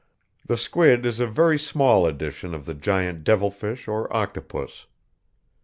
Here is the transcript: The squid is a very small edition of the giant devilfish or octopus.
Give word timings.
The 0.43 0.57
squid 0.57 1.05
is 1.05 1.19
a 1.19 1.27
very 1.27 1.59
small 1.59 2.07
edition 2.07 2.55
of 2.55 2.65
the 2.65 2.73
giant 2.73 3.23
devilfish 3.23 3.87
or 3.87 4.11
octopus. 4.11 4.87